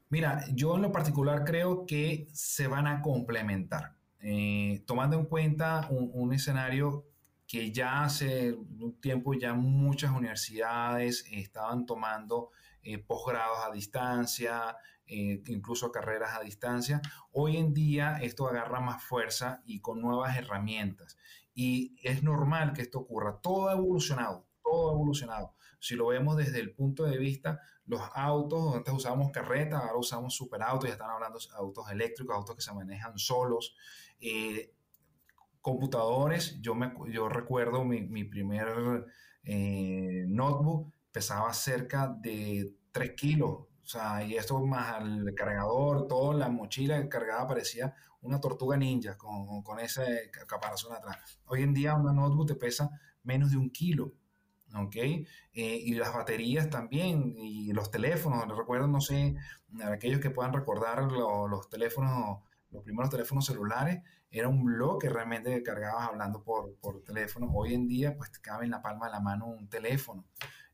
Mira, 0.08 0.42
yo 0.52 0.74
en 0.74 0.82
lo 0.82 0.90
particular 0.90 1.44
creo 1.44 1.86
que 1.86 2.26
se 2.32 2.66
van 2.66 2.88
a 2.88 3.02
complementar, 3.02 3.92
eh, 4.18 4.82
tomando 4.84 5.16
en 5.16 5.26
cuenta 5.26 5.86
un, 5.90 6.32
escenario 6.32 7.04
que 7.46 7.72
ya 7.72 8.04
hace 8.04 8.52
un 8.52 9.00
tiempo 9.00 9.34
ya 9.34 9.54
muchas 9.54 10.10
universidades 10.10 11.24
estaban 11.30 11.86
tomando 11.86 12.50
eh, 12.82 12.98
posgrados 12.98 13.58
a 13.64 13.72
distancia, 13.72 14.76
eh, 15.06 15.42
incluso 15.46 15.92
carreras 15.92 16.36
a 16.36 16.42
distancia. 16.42 17.00
Hoy 17.32 17.56
en 17.56 17.72
día 17.72 18.18
esto 18.20 18.48
agarra 18.48 18.80
más 18.80 19.02
fuerza 19.02 19.62
y 19.64 19.80
con 19.80 20.00
nuevas 20.00 20.36
herramientas 20.36 21.16
y 21.54 21.96
es 22.02 22.22
normal 22.22 22.72
que 22.72 22.82
esto 22.82 22.98
ocurra. 22.98 23.40
Todo 23.40 23.68
ha 23.68 23.72
evolucionado, 23.72 24.46
todo 24.62 24.90
ha 24.90 24.92
evolucionado. 24.94 25.54
Si 25.80 25.94
lo 25.94 26.08
vemos 26.08 26.36
desde 26.36 26.60
el 26.60 26.74
punto 26.74 27.04
de 27.04 27.16
vista, 27.16 27.60
los 27.86 28.00
autos, 28.14 28.74
antes 28.74 28.92
usábamos 28.92 29.30
carretas, 29.30 29.80
ahora 29.80 29.96
usamos 29.96 30.34
superautos, 30.34 30.88
ya 30.88 30.94
están 30.94 31.10
hablando 31.10 31.38
de 31.38 31.44
autos 31.56 31.90
eléctricos, 31.90 32.34
autos 32.34 32.56
que 32.56 32.62
se 32.62 32.74
manejan 32.74 33.18
solos. 33.18 33.74
Eh, 34.20 34.74
computadores, 35.66 36.60
yo, 36.60 36.76
me, 36.76 36.92
yo 37.08 37.28
recuerdo 37.28 37.84
mi, 37.84 38.02
mi 38.02 38.22
primer 38.22 39.04
eh, 39.42 40.24
notebook 40.28 40.92
pesaba 41.10 41.52
cerca 41.52 42.06
de 42.06 42.72
3 42.92 43.14
kilos, 43.16 43.50
o 43.50 43.84
sea, 43.84 44.24
y 44.24 44.36
esto 44.36 44.64
más 44.64 45.02
el 45.02 45.34
cargador, 45.34 46.06
toda 46.06 46.36
la 46.36 46.48
mochila 46.48 47.08
cargada 47.08 47.48
parecía 47.48 47.92
una 48.20 48.40
tortuga 48.40 48.76
ninja 48.76 49.18
con, 49.18 49.64
con 49.64 49.80
ese 49.80 50.30
caparazón 50.46 50.94
atrás. 50.94 51.40
Hoy 51.46 51.64
en 51.64 51.74
día 51.74 51.96
una 51.96 52.12
notebook 52.12 52.46
te 52.46 52.54
pesa 52.54 52.88
menos 53.24 53.50
de 53.50 53.56
un 53.56 53.70
kilo. 53.70 54.12
¿ok? 54.72 54.96
Eh, 54.96 55.26
y 55.52 55.94
las 55.94 56.14
baterías 56.14 56.70
también, 56.70 57.34
y 57.36 57.72
los 57.72 57.90
teléfonos, 57.90 58.46
recuerdo, 58.56 58.86
no 58.86 59.00
sé, 59.00 59.34
aquellos 59.82 60.20
que 60.20 60.30
puedan 60.30 60.52
recordar 60.52 61.02
los 61.10 61.68
teléfonos, 61.68 62.38
los 62.70 62.82
primeros 62.82 63.10
teléfonos 63.10 63.46
celulares, 63.46 64.02
era 64.30 64.48
un 64.48 64.64
blog 64.64 65.00
que 65.00 65.08
realmente 65.08 65.62
cargabas 65.62 66.08
hablando 66.08 66.42
por, 66.42 66.74
por 66.76 67.02
teléfono. 67.02 67.50
Hoy 67.54 67.74
en 67.74 67.88
día, 67.88 68.16
pues 68.16 68.32
te 68.32 68.40
cabe 68.40 68.64
en 68.64 68.72
la 68.72 68.82
palma 68.82 69.06
de 69.06 69.12
la 69.12 69.20
mano 69.20 69.46
un 69.46 69.68
teléfono 69.68 70.26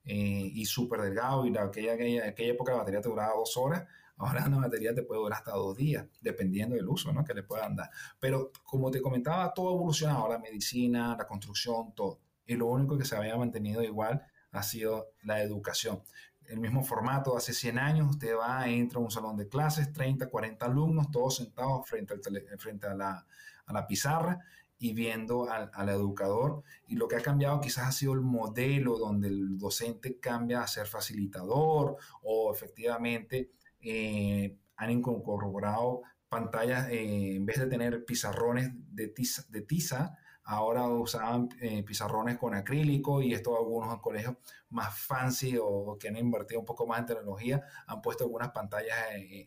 eh, 0.04 0.50
y 0.52 0.64
súper 0.64 1.00
delgado, 1.00 1.46
y 1.46 1.50
la, 1.50 1.62
aquella, 1.64 1.94
aquella, 1.94 2.26
aquella 2.26 2.52
época 2.52 2.72
la 2.72 2.78
batería 2.78 3.00
te 3.00 3.08
duraba 3.08 3.34
dos 3.34 3.56
horas, 3.56 3.86
Ahora 4.22 4.44
una 4.46 4.58
batería 4.58 4.94
te 4.94 5.02
puede 5.02 5.20
durar 5.20 5.38
hasta 5.38 5.52
dos 5.52 5.76
días, 5.76 6.06
dependiendo 6.20 6.76
del 6.76 6.88
uso 6.88 7.12
¿no? 7.12 7.24
que 7.24 7.34
le 7.34 7.42
puedan 7.42 7.74
dar. 7.74 7.90
Pero 8.20 8.52
como 8.62 8.90
te 8.90 9.00
comentaba, 9.00 9.52
todo 9.52 9.70
ha 9.70 9.74
evolucionado, 9.74 10.28
la 10.28 10.38
medicina, 10.38 11.16
la 11.18 11.26
construcción, 11.26 11.94
todo. 11.94 12.20
Y 12.46 12.54
lo 12.54 12.66
único 12.66 12.98
que 12.98 13.04
se 13.04 13.16
había 13.16 13.36
mantenido 13.36 13.82
igual 13.82 14.24
ha 14.52 14.62
sido 14.62 15.08
la 15.22 15.42
educación. 15.42 16.02
El 16.46 16.60
mismo 16.60 16.82
formato, 16.82 17.36
hace 17.36 17.52
100 17.52 17.78
años, 17.78 18.08
usted 18.10 18.34
va, 18.36 18.68
entra 18.68 18.98
a 18.98 19.02
un 19.02 19.10
salón 19.10 19.36
de 19.36 19.48
clases, 19.48 19.92
30, 19.92 20.28
40 20.28 20.66
alumnos, 20.66 21.10
todos 21.10 21.36
sentados 21.36 21.88
frente, 21.88 22.14
al 22.14 22.58
frente 22.58 22.86
a, 22.86 22.94
la, 22.94 23.26
a 23.66 23.72
la 23.72 23.86
pizarra 23.86 24.38
y 24.78 24.92
viendo 24.92 25.50
al, 25.50 25.70
al, 25.72 25.88
educador. 25.88 26.62
Y 26.86 26.96
lo 26.96 27.08
que 27.08 27.16
ha 27.16 27.20
cambiado 27.20 27.60
quizás 27.60 27.86
ha 27.86 27.92
sido 27.92 28.14
el 28.14 28.20
modelo 28.20 28.98
donde 28.98 29.28
el 29.28 29.56
docente 29.56 30.18
cambia 30.18 30.62
a 30.62 30.66
ser 30.66 30.86
facilitador 30.86 31.96
o 32.22 32.52
efectivamente 32.52 33.52
eh, 33.80 34.56
han 34.76 34.90
incorporado 34.90 36.02
pantallas, 36.28 36.88
eh, 36.88 37.36
en 37.36 37.46
vez 37.46 37.58
de 37.58 37.66
tener 37.66 38.04
pizarrones 38.04 38.70
de 38.72 39.08
tiza, 39.08 39.44
de 39.50 39.62
tiza 39.62 40.16
ahora 40.44 40.86
usaban 40.88 41.48
eh, 41.60 41.82
pizarrones 41.82 42.38
con 42.38 42.54
acrílico 42.54 43.22
y 43.22 43.32
esto 43.34 43.56
algunos 43.56 44.00
colegios 44.00 44.36
más 44.70 44.98
fancy 44.98 45.56
o 45.60 45.96
que 45.98 46.08
han 46.08 46.16
invertido 46.16 46.60
un 46.60 46.66
poco 46.66 46.86
más 46.86 47.00
en 47.00 47.06
tecnología 47.06 47.62
han 47.86 48.02
puesto 48.02 48.24
algunas 48.24 48.50
pantallas 48.50 48.96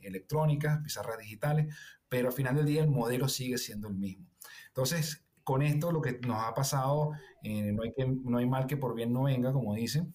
electrónicas, 0.03 0.79
pizarras 0.83 1.17
digitales, 1.17 1.75
pero 2.07 2.29
al 2.29 2.33
final 2.33 2.55
del 2.55 2.65
día 2.65 2.81
el 2.81 2.89
modelo 2.89 3.27
sigue 3.27 3.57
siendo 3.57 3.87
el 3.87 3.95
mismo. 3.95 4.27
Entonces, 4.67 5.25
con 5.43 5.61
esto 5.61 5.91
lo 5.91 6.01
que 6.01 6.19
nos 6.25 6.43
ha 6.43 6.53
pasado, 6.53 7.11
no, 7.43 7.83
hay 7.83 7.93
que, 7.93 8.05
no 8.23 8.37
hay 8.37 8.45
mal 8.47 8.67
que 8.67 8.77
por 8.77 8.95
bien 8.95 9.13
no 9.13 9.23
venga, 9.23 9.53
como 9.53 9.75
dicen, 9.75 10.13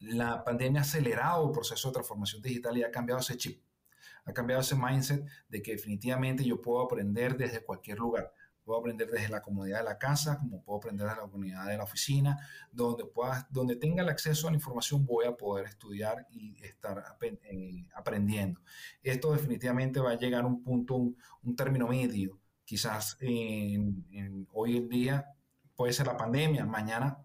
la 0.00 0.44
pandemia 0.44 0.80
ha 0.80 0.84
acelerado 0.84 1.46
el 1.46 1.52
proceso 1.52 1.88
de 1.88 1.94
transformación 1.94 2.42
digital 2.42 2.76
y 2.76 2.82
ha 2.82 2.90
cambiado 2.90 3.20
ese 3.20 3.36
chip, 3.36 3.62
ha 4.24 4.32
cambiado 4.32 4.62
ese 4.62 4.76
mindset 4.76 5.24
de 5.48 5.62
que 5.62 5.72
definitivamente 5.72 6.44
yo 6.44 6.60
puedo 6.60 6.82
aprender 6.82 7.36
desde 7.36 7.64
cualquier 7.64 7.98
lugar. 7.98 8.32
Puedo 8.64 8.80
aprender 8.80 9.10
desde 9.10 9.28
la 9.28 9.42
comodidad 9.42 9.78
de 9.78 9.84
la 9.84 9.98
casa, 9.98 10.38
como 10.38 10.62
puedo 10.62 10.78
aprender 10.78 11.06
desde 11.06 11.20
la 11.20 11.28
comunidad 11.28 11.66
de 11.66 11.76
la 11.76 11.84
oficina, 11.84 12.38
donde, 12.72 13.04
pueda, 13.04 13.46
donde 13.50 13.76
tenga 13.76 14.02
el 14.02 14.08
acceso 14.08 14.48
a 14.48 14.50
la 14.50 14.56
información 14.56 15.04
voy 15.04 15.26
a 15.26 15.36
poder 15.36 15.66
estudiar 15.66 16.26
y 16.30 16.56
estar 16.64 17.16
eh, 17.20 17.88
aprendiendo. 17.94 18.60
Esto 19.02 19.32
definitivamente 19.32 20.00
va 20.00 20.12
a 20.12 20.18
llegar 20.18 20.44
a 20.44 20.46
un 20.46 20.62
punto, 20.62 20.94
un, 20.94 21.56
término 21.56 21.88
medio. 21.88 22.40
Quizás 22.64 23.18
hoy 23.20 24.76
en 24.76 24.88
día 24.88 25.34
puede 25.76 25.92
ser 25.92 26.06
la 26.06 26.16
pandemia, 26.16 26.64
mañana 26.64 27.18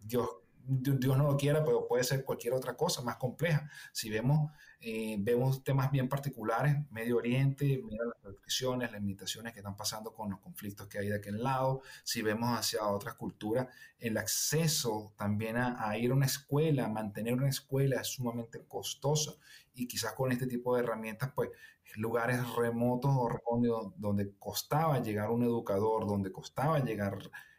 Dios 0.00 0.28
Dios 0.66 1.18
no 1.18 1.24
lo 1.24 1.36
quiera, 1.36 1.64
pero 1.64 1.86
puede 1.86 2.04
ser 2.04 2.24
cualquier 2.24 2.54
otra 2.54 2.76
cosa 2.76 3.02
más 3.02 3.16
compleja. 3.16 3.68
Si 3.92 4.08
vemos, 4.08 4.50
eh, 4.80 5.16
vemos 5.18 5.62
temas 5.62 5.90
bien 5.90 6.08
particulares, 6.08 6.76
Medio 6.90 7.18
Oriente, 7.18 7.82
mira 7.84 8.04
las 8.06 8.22
restricciones, 8.22 8.90
las 8.90 9.00
limitaciones 9.00 9.52
que 9.52 9.60
están 9.60 9.76
pasando 9.76 10.14
con 10.14 10.30
los 10.30 10.40
conflictos 10.40 10.86
que 10.86 10.98
hay 10.98 11.08
de 11.08 11.16
aquel 11.16 11.42
lado. 11.42 11.82
Si 12.02 12.22
vemos 12.22 12.58
hacia 12.58 12.86
otras 12.86 13.14
culturas, 13.14 13.68
el 13.98 14.16
acceso 14.16 15.12
también 15.16 15.56
a, 15.56 15.96
ir 15.98 16.10
a 16.10 16.14
una 16.14 16.26
escuela, 16.26 16.88
mantener 16.88 17.34
una 17.34 17.48
escuela 17.48 18.00
es 18.00 18.08
sumamente 18.08 18.64
costoso. 18.66 19.38
Y 19.74 19.86
quizás 19.86 20.12
con 20.12 20.32
este 20.32 20.46
tipo 20.46 20.74
de 20.74 20.82
herramientas, 20.82 21.32
pues 21.34 21.50
lugares 21.96 22.40
remotos 22.56 23.10
o 23.14 23.92
donde 23.96 24.34
costaba 24.38 25.00
llegar 25.00 25.30
un 25.30 25.42
educador, 25.42 26.06
donde 26.06 26.32
costaba 26.32 26.78
llegar 26.80 27.18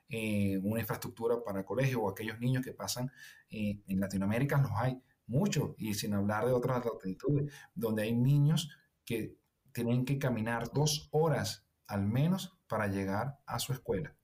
eh, 0.09 0.59
una 0.63 0.81
infraestructura 0.81 1.43
para 1.43 1.59
el 1.59 1.65
colegio 1.65 2.01
o 2.01 2.09
aquellos 2.09 2.39
niños 2.39 2.63
que 2.63 2.73
pasan 2.73 3.11
eh, 3.49 3.81
en 3.87 3.99
Latinoamérica 3.99 4.57
los 4.57 4.71
hay 4.75 5.01
muchos 5.27 5.71
y 5.77 5.93
sin 5.95 6.13
hablar 6.13 6.45
de 6.45 6.53
otras 6.53 6.85
latitudes 6.85 7.51
donde 7.73 8.03
hay 8.03 8.15
niños 8.15 8.69
que 9.03 9.35
tienen 9.71 10.05
que 10.05 10.19
caminar 10.19 10.71
dos 10.71 11.09
horas 11.11 11.67
al 11.87 12.05
menos 12.05 12.57
para 12.67 12.87
llegar 12.87 13.39
a 13.45 13.59
su 13.59 13.73
escuela. 13.73 14.15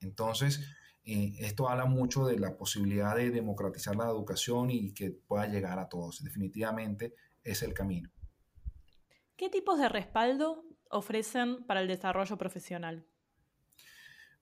Entonces, 0.00 0.60
eh, 1.04 1.34
esto 1.40 1.68
habla 1.68 1.84
mucho 1.84 2.24
de 2.24 2.38
la 2.38 2.56
posibilidad 2.56 3.14
de 3.16 3.30
democratizar 3.30 3.94
la 3.96 4.06
educación 4.06 4.70
y 4.70 4.92
que 4.94 5.10
pueda 5.10 5.46
llegar 5.46 5.78
a 5.78 5.88
todos. 5.88 6.22
Definitivamente 6.22 7.14
es 7.42 7.62
el 7.62 7.74
camino. 7.74 8.10
¿Qué 9.36 9.50
tipos 9.50 9.78
de 9.78 9.88
respaldo 9.88 10.64
ofrecen 10.88 11.64
para 11.66 11.80
el 11.80 11.88
desarrollo 11.88 12.38
profesional? 12.38 13.06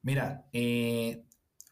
Mira, 0.02 0.48
eh, 0.52 1.24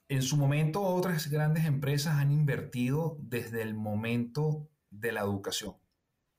en 0.09 0.23
su 0.23 0.37
momento 0.37 0.83
otras 0.83 1.29
grandes 1.29 1.65
empresas 1.65 2.17
han 2.17 2.31
invertido 2.31 3.19
desde 3.21 3.63
el 3.63 3.75
momento 3.75 4.69
de 4.91 5.11
la 5.13 5.23
educación. 5.23 5.77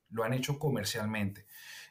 Lo 0.09 0.23
han 0.23 0.33
hecho 0.33 0.57
comercialmente. 0.57 1.45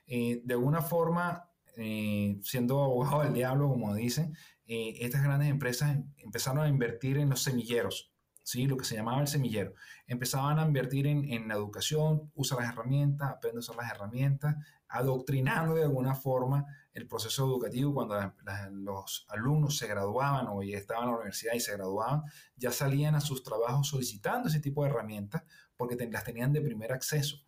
Eh, 0.07 0.40
de 0.45 0.54
alguna 0.54 0.80
forma, 0.80 1.50
eh, 1.76 2.38
siendo 2.42 2.83
abogado 2.83 3.23
del 3.23 3.35
diablo, 3.35 3.69
como 3.69 3.95
dicen, 3.95 4.37
estas 4.66 5.25
grandes 5.25 5.49
empresas 5.49 5.99
empezaron 6.19 6.64
a 6.64 6.69
invertir 6.69 7.19
en 7.19 7.28
los 7.28 7.42
semilleros, 7.42 8.12
¿sí? 8.45 8.66
lo 8.66 8.76
que 8.76 8.85
se 8.85 8.95
llamaba 8.95 9.21
el 9.21 9.26
semillero. 9.26 9.75
Empezaban 10.07 10.61
a 10.61 10.64
invertir 10.64 11.09
en, 11.09 11.25
en 11.25 11.49
la 11.49 11.54
educación, 11.54 12.30
usa 12.37 12.57
las 12.57 12.73
herramientas, 12.73 13.30
aprende 13.30 13.57
a 13.57 13.61
usar 13.61 13.75
las 13.75 13.90
herramientas, 13.90 14.54
adoctrinando 14.88 15.75
de 15.75 15.83
alguna 15.83 16.14
forma 16.14 16.66
el 16.92 17.06
proceso 17.06 17.44
educativo 17.44 17.94
cuando 17.94 18.35
los 18.73 19.26
alumnos 19.28 19.78
se 19.78 19.87
graduaban 19.87 20.47
o 20.49 20.62
ya 20.62 20.76
estaban 20.78 21.04
en 21.04 21.11
la 21.11 21.16
universidad 21.16 21.54
y 21.54 21.61
se 21.61 21.73
graduaban, 21.73 22.23
ya 22.56 22.73
salían 22.73 23.14
a 23.14 23.20
sus 23.20 23.42
trabajos 23.42 23.88
solicitando 23.88 24.49
ese 24.49 24.61
tipo 24.61 24.82
de 24.82 24.90
herramientas 24.90 25.42
porque 25.76 25.97
las 26.11 26.25
tenían 26.25 26.52
de 26.52 26.61
primer 26.61 26.92
acceso. 26.92 27.44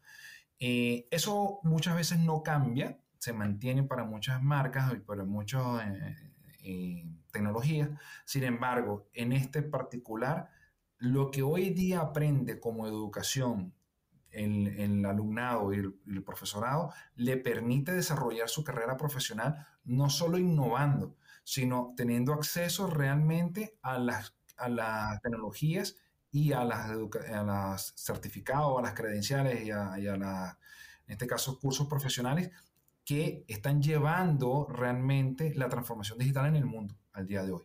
Eh, 0.58 1.08
eso 1.10 1.58
muchas 1.64 1.96
veces 1.96 2.18
no 2.20 2.42
cambia, 2.42 2.98
se 3.18 3.32
mantiene 3.32 3.82
para 3.82 4.04
muchas 4.04 4.42
marcas 4.42 4.92
y 4.94 5.00
para 5.00 5.24
muchas 5.24 5.62
eh, 5.86 6.16
eh, 6.62 7.06
tecnologías. 7.32 7.90
Sin 8.24 8.44
embargo, 8.44 9.08
en 9.12 9.32
este 9.32 9.62
particular, 9.62 10.50
lo 10.98 11.32
que 11.32 11.42
hoy 11.42 11.70
día 11.70 12.00
aprende 12.00 12.60
como 12.60 12.86
educación 12.86 13.74
el, 14.32 15.04
alumnado 15.04 15.72
y 15.72 15.78
el, 15.78 16.22
profesorado 16.24 16.92
le 17.14 17.36
permite 17.36 17.92
desarrollar 17.92 18.48
su 18.48 18.64
carrera 18.64 18.96
profesional 18.96 19.66
no 19.84 20.10
solo 20.10 20.38
innovando, 20.38 21.16
sino 21.44 21.94
teniendo 21.96 22.32
acceso 22.32 22.86
realmente 22.86 23.78
a 23.82 23.98
las, 23.98 24.34
a 24.56 24.68
las 24.68 25.20
tecnologías 25.20 25.96
y 26.30 26.52
a 26.52 26.64
las, 26.64 26.90
a 26.90 27.76
certificados, 27.78 28.78
a 28.78 28.82
las 28.82 28.94
credenciales 28.94 29.64
y 29.64 29.70
a, 29.70 29.96
en 31.06 31.12
este 31.12 31.26
caso, 31.26 31.58
cursos 31.60 31.86
profesionales 31.86 32.50
que 33.04 33.44
están 33.48 33.82
llevando 33.82 34.66
realmente 34.68 35.54
la 35.54 35.68
transformación 35.68 36.18
digital 36.18 36.46
en 36.46 36.56
el 36.56 36.64
mundo 36.64 36.96
al 37.12 37.26
día 37.26 37.42
de 37.42 37.52
hoy. 37.52 37.64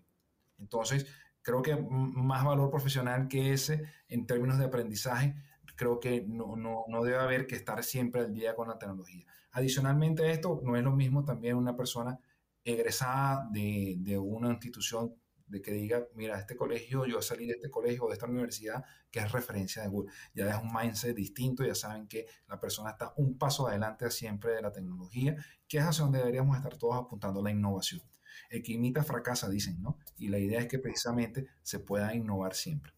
Entonces, 0.58 1.06
creo 1.42 1.62
que 1.62 1.78
más 1.78 2.44
valor 2.44 2.70
profesional 2.70 3.28
que 3.28 3.54
ese 3.54 3.86
en 4.10 4.26
términos 4.26 4.58
de 4.58 4.66
aprendizaje 4.66 5.36
creo 5.78 6.00
que 6.02 6.26
no, 6.28 6.58
no, 6.58 6.84
no, 6.90 7.04
debe 7.04 7.20
haber 7.20 7.48
que 7.48 7.56
estar 7.56 7.82
siempre 7.84 8.22
al 8.22 8.34
día 8.34 8.56
con 8.56 8.68
la 8.68 8.78
tecnología. 8.78 9.26
Adicionalmente 9.52 10.24
a 10.24 10.32
esto, 10.32 10.60
no 10.64 10.76
es 10.76 10.84
lo 10.84 10.92
mismo 10.92 11.24
también 11.24 11.56
una 11.56 11.78
persona 11.78 12.20
egresada 12.66 13.48
de, 13.52 13.96
de 14.00 14.18
una 14.18 14.50
institución 14.50 15.16
de 15.48 15.62
que 15.62 15.72
diga, 15.72 16.06
mira, 16.14 16.38
este 16.38 16.58
colegio, 16.58 17.06
yo 17.06 17.22
salí 17.22 17.46
de 17.46 17.54
este 17.54 17.70
colegio 17.70 18.04
o 18.04 18.08
de 18.08 18.14
esta 18.14 18.26
universidad 18.26 18.84
que 19.10 19.20
es 19.20 19.32
referencia 19.32 19.82
de 19.82 19.88
Google. 19.88 20.12
Ya 20.34 20.50
es 20.50 20.62
un 20.62 20.74
mindset 20.74 21.16
distinto, 21.16 21.64
ya 21.64 21.76
saben 21.76 22.08
que 22.08 22.26
la 22.48 22.60
persona 22.60 22.92
está 22.92 23.14
un 23.16 23.38
paso 23.38 23.68
adelante 23.68 24.12
siempre 24.12 24.52
de 24.52 24.62
la 24.62 24.72
tecnología, 24.72 25.36
que 25.68 25.78
es 25.78 25.84
hacia 25.84 26.04
donde 26.04 26.20
deberíamos 26.20 26.58
estar 26.58 26.76
todos 26.78 26.98
apuntando 26.98 27.42
la 27.42 27.52
innovación. 27.52 28.02
El 28.50 28.62
que 28.62 28.74
imita 28.74 29.04
fracasa, 29.04 29.50
dicen, 29.50 29.82
¿no? 29.82 29.98
Y 30.18 30.28
la 30.28 30.40
idea 30.40 30.60
es 30.60 30.68
que 30.68 30.80
precisamente 30.80 31.48
se 31.64 31.80
pueda 31.80 32.14
innovar 32.14 32.54
siempre. 32.54 32.97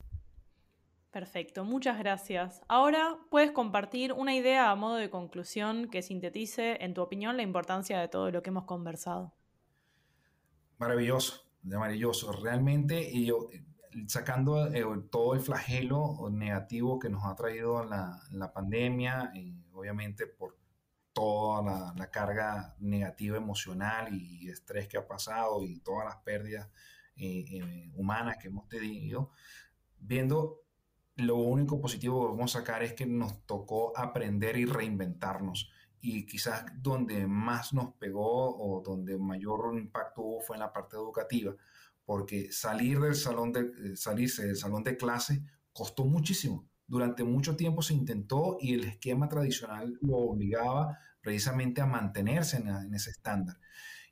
Perfecto, 1.11 1.63
muchas 1.63 1.97
gracias. 1.97 2.61
Ahora 2.67 3.17
puedes 3.31 3.51
compartir 3.51 4.13
una 4.13 4.35
idea 4.35 4.69
a 4.69 4.75
modo 4.75 4.95
de 4.95 5.09
conclusión 5.09 5.89
que 5.89 6.03
sintetice, 6.03 6.77
en 6.83 6.93
tu 6.93 7.01
opinión, 7.01 7.35
la 7.35 7.43
importancia 7.43 7.99
de 7.99 8.07
todo 8.07 8.29
lo 8.29 8.43
que 8.43 8.51
hemos 8.51 8.65
conversado. 8.65 9.33
Maravilloso, 10.77 11.43
maravilloso. 11.63 12.31
Realmente, 12.31 13.01
y 13.11 13.25
yo, 13.25 13.49
sacando 14.07 14.67
eh, 14.71 14.85
todo 15.09 15.33
el 15.33 15.41
flagelo 15.41 16.29
negativo 16.31 16.99
que 16.99 17.09
nos 17.09 17.25
ha 17.25 17.35
traído 17.35 17.83
la, 17.83 18.51
pandemia, 18.53 19.31
y 19.33 19.65
obviamente 19.73 20.27
por 20.27 20.57
toda 21.11 21.63
la, 21.63 21.93
la, 21.97 22.11
carga 22.11 22.75
negativa 22.79 23.35
emocional 23.35 24.13
y 24.13 24.47
estrés 24.49 24.87
que 24.87 24.97
ha 24.97 25.07
pasado 25.07 25.63
y 25.63 25.79
todas 25.79 26.05
las 26.05 26.17
pérdidas 26.17 26.69
eh, 27.15 27.45
eh, 27.49 27.91
humanas 27.95 28.37
que 28.37 28.47
hemos 28.47 28.69
tenido, 28.69 29.31
viendo 29.97 30.61
lo 31.19 31.37
único 31.37 31.79
positivo 31.79 32.35
que 32.35 32.43
a 32.43 32.47
sacar 32.47 32.83
es 32.83 32.93
que 32.93 33.05
nos 33.05 33.45
tocó 33.45 33.97
aprender 33.97 34.57
y 34.57 34.65
reinventarnos. 34.65 35.69
Y 36.01 36.25
quizás 36.25 36.65
donde 36.81 37.27
más 37.27 37.73
nos 37.73 37.93
pegó 37.95 38.55
o 38.57 38.81
donde 38.81 39.17
mayor 39.17 39.77
impacto 39.77 40.21
hubo 40.21 40.41
fue 40.41 40.55
en 40.55 40.61
la 40.61 40.71
parte 40.71 40.95
educativa, 40.95 41.53
porque 42.05 42.51
salir 42.51 42.99
del 42.99 43.15
salón 43.15 43.51
de, 43.51 43.61
eh, 43.61 43.95
salirse 43.95 44.47
del 44.47 44.55
salón 44.55 44.83
de 44.83 44.97
clase 44.97 45.43
costó 45.73 46.05
muchísimo. 46.05 46.67
Durante 46.87 47.23
mucho 47.23 47.55
tiempo 47.55 47.81
se 47.81 47.93
intentó 47.93 48.57
y 48.59 48.73
el 48.73 48.85
esquema 48.85 49.29
tradicional 49.29 49.97
lo 50.01 50.17
obligaba 50.17 50.97
precisamente 51.21 51.81
a 51.81 51.85
mantenerse 51.85 52.57
en, 52.57 52.93
ese 52.93 53.11
estándar. 53.11 53.57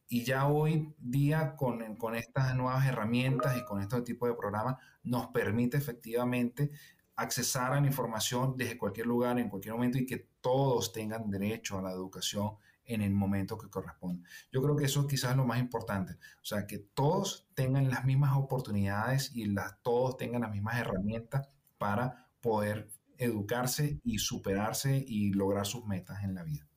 Y 0.08 0.24
ya 0.24 0.48
hoy 0.48 0.94
día 1.00 1.56
con, 1.56 1.96
con, 1.96 2.16
estas 2.16 2.56
nuevas 2.56 2.86
herramientas 2.86 3.58
y 3.58 3.66
con 3.66 3.82
este 3.82 4.02
tipo 4.02 4.28
de 4.28 4.36
programas 4.36 4.76
nos 5.04 5.28
permite 5.28 5.78
efectivamente 5.78 6.72
accesar 7.18 7.74
a 7.74 7.82
la 7.82 7.88
información 7.88 8.56
desde 8.56 8.78
cualquier 8.78 9.08
lugar, 9.08 9.38
en 9.40 9.50
cualquier 9.50 9.74
momento 9.74 9.98
y 9.98 10.06
que 10.06 10.30
todos 10.40 10.94
tengan 10.94 11.30
derecho 11.30 11.78
a 11.78 11.82
la 11.82 11.92
educación 11.92 12.52
en 12.86 13.02
el 13.02 13.12
momento 13.12 13.58
que 13.58 13.70
corresponde. 13.70 14.24
Yo 14.52 14.62
creo 14.62 14.76
que 14.76 14.86
eso 14.86 15.06
quizás 15.06 15.32
es 15.32 15.38
lo 15.38 15.46
más 15.46 15.60
importante, 15.60 16.14
o 16.14 16.46
sea, 16.46 16.66
que 16.66 16.78
todos 16.78 17.50
tengan 17.54 17.90
las 17.90 18.06
mismas 18.06 18.38
oportunidades 18.38 19.36
y 19.36 19.54
todos 19.84 20.16
tengan 20.16 20.42
las 20.42 20.52
mismas 20.52 20.78
herramientas 20.78 21.50
para 21.78 22.30
poder 22.40 22.90
educarse 23.18 24.00
y 24.04 24.20
superarse 24.20 25.04
y 25.06 25.34
lograr 25.34 25.66
sus 25.66 25.86
metas 25.86 26.24
en 26.24 26.36
la 26.36 26.44
vida. 26.44 26.68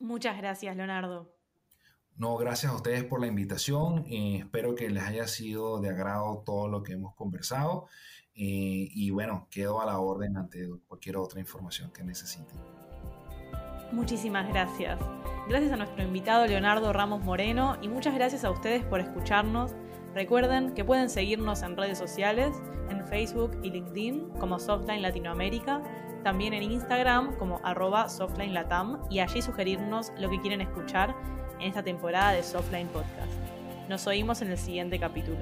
Muchas 0.00 0.36
gracias, 0.38 0.74
Leonardo. 0.76 1.37
No, 2.18 2.36
gracias 2.36 2.72
a 2.72 2.74
ustedes 2.74 3.04
por 3.04 3.20
la 3.20 3.28
invitación. 3.28 4.04
Eh, 4.08 4.38
espero 4.40 4.74
que 4.74 4.90
les 4.90 5.04
haya 5.04 5.28
sido 5.28 5.80
de 5.80 5.90
agrado 5.90 6.42
todo 6.44 6.66
lo 6.66 6.82
que 6.82 6.94
hemos 6.94 7.14
conversado. 7.14 7.86
Eh, 8.34 8.90
y 8.92 9.10
bueno, 9.10 9.46
quedo 9.52 9.80
a 9.80 9.86
la 9.86 10.00
orden 10.00 10.36
ante 10.36 10.68
cualquier 10.88 11.16
otra 11.16 11.38
información 11.38 11.92
que 11.92 12.02
necesiten. 12.02 12.58
Muchísimas 13.92 14.48
gracias. 14.48 14.98
Gracias 15.48 15.70
a 15.70 15.76
nuestro 15.76 16.02
invitado 16.02 16.44
Leonardo 16.46 16.92
Ramos 16.92 17.22
Moreno 17.22 17.78
y 17.82 17.88
muchas 17.88 18.16
gracias 18.16 18.44
a 18.44 18.50
ustedes 18.50 18.84
por 18.84 18.98
escucharnos. 18.98 19.76
Recuerden 20.12 20.74
que 20.74 20.84
pueden 20.84 21.10
seguirnos 21.10 21.62
en 21.62 21.76
redes 21.76 21.98
sociales, 21.98 22.60
en 22.90 23.06
Facebook 23.06 23.56
y 23.62 23.70
LinkedIn 23.70 24.30
como 24.40 24.58
Softline 24.58 25.02
Latinoamérica, 25.02 25.82
también 26.24 26.52
en 26.52 26.64
Instagram 26.64 27.36
como 27.36 27.60
arroba 27.62 28.08
Softline 28.08 28.54
Latam 28.54 29.00
y 29.08 29.20
allí 29.20 29.40
sugerirnos 29.40 30.12
lo 30.18 30.28
que 30.28 30.40
quieren 30.40 30.60
escuchar 30.60 31.14
en 31.60 31.68
esta 31.68 31.82
temporada 31.82 32.32
de 32.32 32.42
Softline 32.42 32.88
Podcast. 32.88 33.32
Nos 33.88 34.06
oímos 34.06 34.42
en 34.42 34.50
el 34.50 34.58
siguiente 34.58 34.98
capítulo. 34.98 35.38